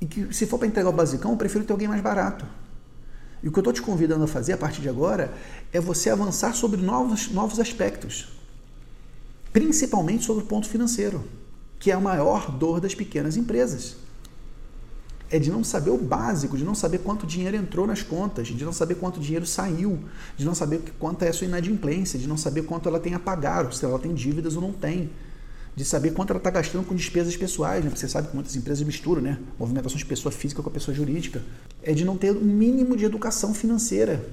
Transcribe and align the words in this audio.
E 0.00 0.06
que 0.06 0.32
se 0.32 0.46
for 0.46 0.58
para 0.58 0.68
entregar 0.68 0.88
o 0.88 0.92
basicão, 0.92 1.32
eu 1.32 1.36
prefiro 1.36 1.64
ter 1.64 1.72
alguém 1.72 1.88
mais 1.88 2.00
barato. 2.00 2.46
E 3.42 3.48
o 3.48 3.52
que 3.52 3.58
eu 3.58 3.60
estou 3.60 3.72
te 3.72 3.82
convidando 3.82 4.24
a 4.24 4.28
fazer 4.28 4.52
a 4.52 4.56
partir 4.56 4.80
de 4.80 4.88
agora 4.88 5.32
é 5.72 5.80
você 5.80 6.10
avançar 6.10 6.54
sobre 6.54 6.80
novos, 6.80 7.30
novos 7.30 7.60
aspectos, 7.60 8.28
principalmente 9.52 10.24
sobre 10.24 10.42
o 10.42 10.46
ponto 10.46 10.68
financeiro, 10.68 11.24
que 11.78 11.90
é 11.90 11.94
a 11.94 12.00
maior 12.00 12.50
dor 12.50 12.80
das 12.80 12.94
pequenas 12.94 13.36
empresas. 13.36 13.96
É 15.30 15.38
de 15.38 15.50
não 15.50 15.62
saber 15.62 15.90
o 15.90 15.98
básico, 15.98 16.56
de 16.56 16.64
não 16.64 16.74
saber 16.74 16.98
quanto 16.98 17.26
dinheiro 17.26 17.56
entrou 17.56 17.86
nas 17.86 18.02
contas, 18.02 18.48
de 18.48 18.64
não 18.64 18.72
saber 18.72 18.94
quanto 18.94 19.20
dinheiro 19.20 19.46
saiu, 19.46 20.00
de 20.36 20.44
não 20.44 20.54
saber 20.54 20.80
quanto 20.98 21.22
é 21.22 21.28
a 21.28 21.32
sua 21.32 21.46
inadimplência, 21.46 22.18
de 22.18 22.26
não 22.26 22.36
saber 22.36 22.62
quanto 22.62 22.88
ela 22.88 22.98
tem 22.98 23.14
a 23.14 23.18
pagar, 23.18 23.72
se 23.72 23.84
ela 23.84 23.98
tem 23.98 24.14
dívidas 24.14 24.56
ou 24.56 24.62
não 24.62 24.72
tem 24.72 25.10
de 25.78 25.84
saber 25.84 26.10
quanto 26.10 26.30
ela 26.30 26.38
está 26.38 26.50
gastando 26.50 26.84
com 26.84 26.92
despesas 26.92 27.36
pessoais, 27.36 27.84
né? 27.84 27.90
Você 27.94 28.08
sabe 28.08 28.26
que 28.26 28.34
muitas 28.34 28.56
empresas 28.56 28.84
misturam, 28.84 29.22
né? 29.22 29.38
Movimentação 29.56 29.96
de 29.96 30.04
pessoa 30.04 30.32
física 30.32 30.60
com 30.60 30.68
a 30.68 30.72
pessoa 30.72 30.92
jurídica. 30.92 31.40
É 31.84 31.92
de 31.92 32.04
não 32.04 32.16
ter 32.16 32.32
um 32.32 32.40
mínimo 32.40 32.96
de 32.96 33.04
educação 33.04 33.54
financeira. 33.54 34.28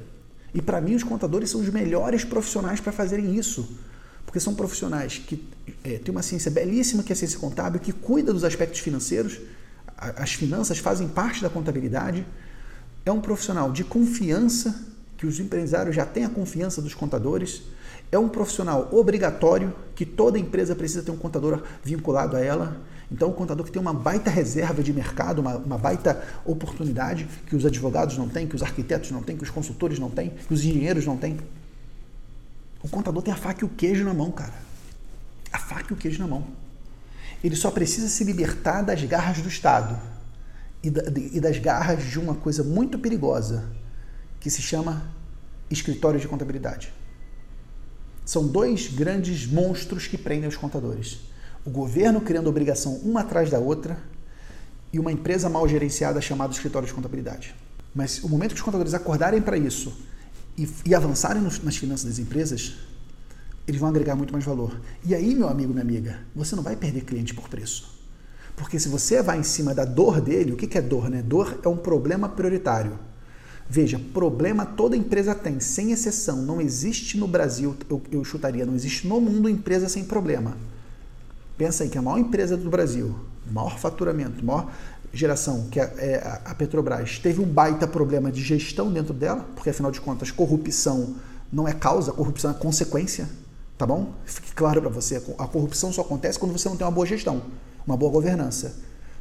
E 0.55 0.59
para 0.59 0.81
mim, 0.81 0.95
os 0.95 1.03
contadores 1.03 1.51
são 1.51 1.61
os 1.61 1.69
melhores 1.69 2.25
profissionais 2.25 2.79
para 2.79 2.91
fazerem 2.91 3.35
isso. 3.35 3.77
Porque 4.25 4.39
são 4.39 4.55
profissionais 4.55 5.19
que 5.19 5.47
é, 5.83 5.99
têm 5.99 6.11
uma 6.11 6.23
ciência 6.23 6.49
belíssima, 6.49 7.03
que 7.03 7.11
é 7.11 7.13
a 7.13 7.15
ciência 7.15 7.37
contábil, 7.37 7.79
que 7.79 7.91
cuida 7.91 8.33
dos 8.33 8.43
aspectos 8.43 8.79
financeiros. 8.79 9.37
As 9.95 10.33
finanças 10.33 10.79
fazem 10.79 11.07
parte 11.07 11.43
da 11.43 11.49
contabilidade. 11.49 12.25
É 13.05 13.11
um 13.11 13.21
profissional 13.21 13.71
de 13.71 13.83
confiança, 13.83 14.83
que 15.17 15.25
os 15.25 15.39
empresários 15.39 15.95
já 15.95 16.05
têm 16.05 16.25
a 16.25 16.29
confiança 16.29 16.81
dos 16.81 16.93
contadores 16.93 17.63
é 18.11 18.19
um 18.19 18.29
profissional 18.29 18.89
obrigatório 18.91 19.73
que 19.95 20.05
toda 20.05 20.37
empresa 20.37 20.75
precisa 20.75 21.03
ter 21.03 21.11
um 21.11 21.17
contador 21.17 21.63
vinculado 21.83 22.35
a 22.35 22.39
ela. 22.39 22.81
Então, 23.11 23.29
um 23.29 23.33
contador 23.33 23.65
que 23.65 23.71
tem 23.71 23.81
uma 23.81 23.93
baita 23.93 24.29
reserva 24.29 24.81
de 24.81 24.91
mercado, 24.91 25.39
uma, 25.39 25.57
uma, 25.57 25.77
baita 25.77 26.23
oportunidade 26.43 27.27
que 27.45 27.55
os 27.55 27.65
advogados 27.65 28.17
não 28.17 28.27
têm, 28.27 28.47
que 28.47 28.55
os 28.55 28.63
arquitetos 28.63 29.11
não 29.11 29.21
têm, 29.21 29.37
que 29.37 29.43
os 29.43 29.49
consultores 29.49 29.99
não 29.99 30.09
têm, 30.09 30.29
que 30.29 30.53
os 30.53 30.63
engenheiros 30.63 31.05
não 31.05 31.17
têm. 31.17 31.37
O 32.81 32.89
contador 32.89 33.21
tem 33.21 33.33
a 33.33 33.37
faca 33.37 33.63
e 33.63 33.67
o 33.67 33.69
queijo 33.69 34.03
na 34.03 34.13
mão, 34.13 34.31
cara. 34.31 34.53
A 35.51 35.59
faca 35.59 35.87
e 35.91 35.93
o 35.93 35.97
queijo 35.97 36.19
na 36.19 36.27
mão. 36.27 36.45
Ele 37.43 37.55
só 37.55 37.69
precisa 37.69 38.07
se 38.07 38.23
libertar 38.23 38.81
das 38.81 39.03
garras 39.03 39.39
do 39.39 39.47
Estado 39.47 39.99
e, 40.81 40.89
da, 40.89 41.03
e 41.19 41.39
das 41.39 41.59
garras 41.59 42.03
de 42.03 42.19
uma 42.19 42.33
coisa 42.33 42.63
muito 42.63 42.97
perigosa 42.97 43.65
que 44.45 44.51
se 44.51 44.61
chama 44.61 45.01
escritório 45.71 46.19
de 46.19 46.27
contabilidade. 46.27 46.93
São 48.23 48.45
dois 48.45 48.87
grandes 48.87 49.47
monstros 49.47 50.05
que 50.05 50.19
prendem 50.19 50.47
os 50.47 50.55
contadores. 50.55 51.17
O 51.65 51.71
governo 51.71 52.21
criando 52.21 52.47
obrigação 52.47 52.93
uma 52.97 53.21
atrás 53.21 53.49
da 53.49 53.57
outra 53.57 53.97
e 54.93 54.99
uma 54.99 55.11
empresa 55.11 55.49
mal 55.49 55.67
gerenciada 55.67 56.21
chamada 56.21 56.53
escritório 56.53 56.87
de 56.87 56.93
contabilidade. 56.93 57.55
Mas 57.95 58.23
o 58.23 58.29
momento 58.29 58.51
que 58.51 58.57
os 58.57 58.61
contadores 58.61 58.93
acordarem 58.93 59.41
para 59.41 59.57
isso 59.57 59.97
e, 60.55 60.69
e 60.85 60.93
avançarem 60.93 61.41
nas 61.41 61.77
finanças 61.77 62.05
das 62.05 62.19
empresas, 62.19 62.75
eles 63.67 63.81
vão 63.81 63.89
agregar 63.89 64.15
muito 64.15 64.31
mais 64.31 64.45
valor. 64.45 64.79
E 65.03 65.15
aí, 65.15 65.33
meu 65.33 65.49
amigo, 65.49 65.71
minha 65.73 65.81
amiga, 65.81 66.19
você 66.35 66.55
não 66.55 66.61
vai 66.61 66.75
perder 66.75 67.01
cliente 67.01 67.33
por 67.33 67.49
preço. 67.49 67.97
Porque 68.55 68.79
se 68.79 68.89
você 68.89 69.23
vai 69.23 69.39
em 69.39 69.43
cima 69.43 69.73
da 69.73 69.85
dor 69.85 70.21
dele, 70.21 70.51
o 70.51 70.55
que 70.55 70.77
é 70.77 70.81
dor? 70.83 71.09
Né? 71.09 71.23
Dor 71.23 71.59
é 71.63 71.67
um 71.67 71.77
problema 71.77 72.29
prioritário. 72.29 72.99
Veja, 73.67 73.99
problema 74.13 74.65
toda 74.65 74.95
empresa 74.95 75.33
tem, 75.33 75.59
sem 75.59 75.91
exceção. 75.91 76.37
Não 76.37 76.61
existe 76.61 77.17
no 77.17 77.27
Brasil, 77.27 77.75
eu, 77.89 78.01
eu 78.11 78.23
chutaria, 78.23 78.65
não 78.65 78.75
existe 78.75 79.07
no 79.07 79.19
mundo 79.19 79.49
empresa 79.49 79.89
sem 79.89 80.03
problema. 80.03 80.55
Pensa 81.57 81.83
aí 81.83 81.89
que 81.89 81.97
a 81.97 82.01
maior 82.01 82.19
empresa 82.19 82.55
do 82.55 82.69
Brasil, 82.69 83.15
maior 83.51 83.79
faturamento, 83.79 84.45
maior 84.45 84.71
geração, 85.11 85.67
que 85.71 85.79
é, 85.79 85.83
é 85.97 86.39
a 86.45 86.53
Petrobras, 86.53 87.17
teve 87.17 87.41
um 87.41 87.45
baita 87.45 87.87
problema 87.87 88.31
de 88.31 88.41
gestão 88.43 88.91
dentro 88.91 89.13
dela, 89.13 89.45
porque 89.55 89.69
afinal 89.69 89.91
de 89.91 90.01
contas, 90.01 90.29
corrupção 90.29 91.15
não 91.51 91.67
é 91.67 91.73
causa, 91.73 92.11
corrupção 92.11 92.51
é 92.51 92.53
consequência, 92.53 93.27
tá 93.77 93.85
bom? 93.85 94.13
Fique 94.25 94.53
claro 94.53 94.81
para 94.81 94.89
você, 94.89 95.21
a 95.37 95.47
corrupção 95.47 95.91
só 95.91 96.01
acontece 96.01 96.37
quando 96.37 96.51
você 96.51 96.67
não 96.67 96.75
tem 96.75 96.85
uma 96.85 96.91
boa 96.91 97.07
gestão, 97.07 97.41
uma 97.87 97.95
boa 97.95 98.11
governança. 98.11 98.75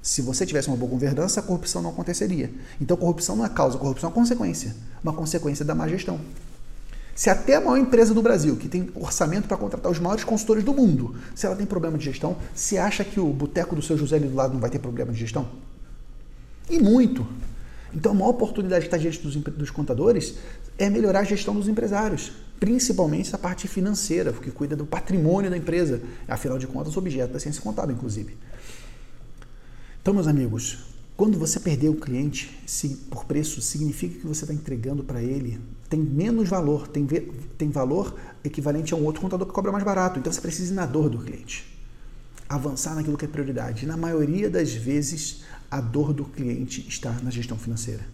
Se 0.05 0.21
você 0.21 0.45
tivesse 0.45 0.69
uma 0.69 0.77
boa 0.77 0.91
governança, 0.91 1.41
a 1.41 1.43
corrupção 1.43 1.81
não 1.81 1.89
aconteceria. 1.89 2.53
Então, 2.79 2.95
corrupção 2.95 3.35
não 3.37 3.47
é 3.47 3.49
causa, 3.49 3.79
corrupção 3.79 4.11
é 4.11 4.13
consequência. 4.13 4.77
Uma 5.03 5.15
consequência 5.15 5.65
da 5.65 5.75
má 5.75 5.89
gestão. 5.89 6.21
Se 7.15 7.31
até 7.31 7.55
a 7.55 7.61
maior 7.63 7.79
empresa 7.79 8.13
do 8.13 8.21
Brasil, 8.21 8.55
que 8.57 8.69
tem 8.69 8.91
orçamento 8.95 9.49
para 9.49 9.57
contratar 9.57 9.91
os 9.91 9.99
maiores 9.99 10.23
consultores 10.23 10.63
do 10.63 10.75
mundo, 10.75 11.17
se 11.35 11.47
ela 11.47 11.57
tem 11.57 11.65
problema 11.65 11.97
de 11.97 12.05
gestão, 12.05 12.37
se 12.55 12.77
acha 12.77 13.03
que 13.03 13.19
o 13.19 13.33
boteco 13.33 13.75
do 13.75 13.81
seu 13.81 13.97
José 13.97 14.17
ali 14.17 14.29
do 14.29 14.35
lado 14.35 14.53
não 14.53 14.61
vai 14.61 14.69
ter 14.69 14.79
problema 14.79 15.11
de 15.11 15.19
gestão? 15.19 15.49
E 16.69 16.79
muito. 16.79 17.27
Então, 17.95 18.13
a 18.13 18.15
maior 18.15 18.29
oportunidade 18.29 18.83
que 18.83 18.89
está 18.89 18.99
diante 18.99 19.23
dos, 19.23 19.35
dos 19.37 19.71
contadores 19.71 20.35
é 20.77 20.91
melhorar 20.91 21.21
a 21.21 21.25
gestão 21.25 21.55
dos 21.55 21.67
empresários, 21.67 22.31
principalmente 22.61 23.29
essa 23.29 23.39
parte 23.39 23.67
financeira, 23.67 24.35
porque 24.35 24.51
cuida 24.51 24.77
do 24.77 24.85
patrimônio 24.85 25.51
da 25.51 25.57
empresa. 25.57 26.03
Afinal 26.29 26.59
de 26.59 26.67
contas, 26.67 26.95
objeto 26.95 27.33
da 27.33 27.41
ciência 27.41 27.63
contábil, 27.63 27.97
inclusive. 27.97 28.37
Então, 30.05 30.13
meus 30.13 30.27
amigos, 30.27 30.81
quando 31.17 31.39
você 31.39 31.59
perder 31.59 31.89
o 31.89 31.95
cliente 31.95 32.55
por 33.09 33.25
preço, 33.25 33.63
significa 33.63 34.21
que 34.21 34.27
você 34.27 34.45
está 34.45 34.53
entregando 34.53 35.03
para 35.03 35.23
ele 35.23 35.59
tem 35.89 35.99
menos 35.99 36.47
valor, 36.47 36.87
tem, 36.89 37.07
tem 37.57 37.71
valor 37.71 38.15
equivalente 38.45 38.93
a 38.93 38.99
um 38.99 39.05
outro 39.05 39.23
contador 39.23 39.47
que 39.47 39.55
cobra 39.55 39.73
mais 39.73 39.83
barato. 39.83 40.19
Então 40.19 40.31
você 40.31 40.43
precisa 40.43 40.75
ir 40.75 40.77
na 40.77 40.85
dor 40.85 41.09
do 41.09 41.17
cliente. 41.21 41.65
Avançar 42.47 42.95
naquilo 42.95 43.17
que 43.17 43.25
é 43.25 43.29
prioridade. 43.29 43.87
Na 43.87 43.97
maioria 43.97 44.51
das 44.51 44.75
vezes, 44.75 45.43
a 45.71 45.81
dor 45.81 46.13
do 46.13 46.27
cliente 46.27 46.87
está 46.87 47.13
na 47.23 47.31
gestão 47.31 47.57
financeira. 47.57 48.05